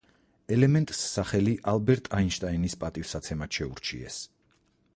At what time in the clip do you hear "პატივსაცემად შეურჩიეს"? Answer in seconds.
2.85-4.19